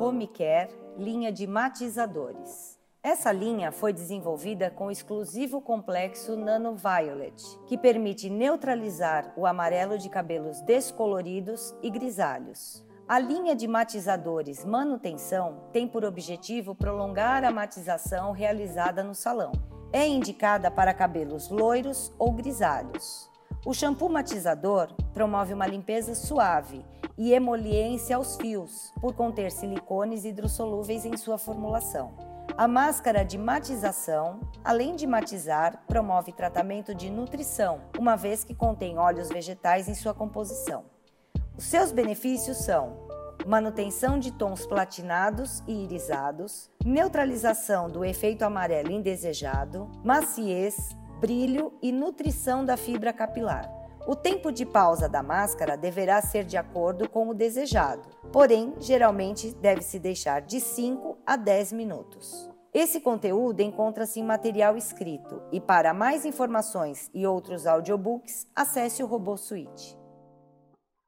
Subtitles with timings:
[0.00, 2.78] Home Care, linha de matizadores.
[3.02, 9.98] Essa linha foi desenvolvida com o exclusivo complexo Nano Violet, que permite neutralizar o amarelo
[9.98, 12.86] de cabelos descoloridos e grisalhos.
[13.08, 19.50] A linha de matizadores Manutenção tem por objetivo prolongar a matização realizada no salão.
[19.92, 23.27] É indicada para cabelos loiros ou grisalhos.
[23.66, 26.84] O shampoo matizador promove uma limpeza suave
[27.16, 32.14] e emoliência aos fios, por conter silicones hidrossolúveis em sua formulação.
[32.56, 38.98] A máscara de matização, além de matizar, promove tratamento de nutrição, uma vez que contém
[38.98, 40.84] óleos vegetais em sua composição.
[41.56, 43.08] Os seus benefícios são
[43.46, 52.64] manutenção de tons platinados e irisados, neutralização do efeito amarelo indesejado, maciez, brilho e nutrição
[52.64, 53.68] da fibra capilar.
[54.06, 59.52] O tempo de pausa da máscara deverá ser de acordo com o desejado, porém, geralmente
[59.54, 62.48] deve-se deixar de 5 a 10 minutos.
[62.72, 69.06] Esse conteúdo encontra-se em material escrito e para mais informações e outros audiobooks, acesse o
[69.06, 69.98] Robô Suite.